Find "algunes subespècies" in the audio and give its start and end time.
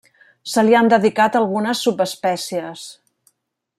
1.41-2.87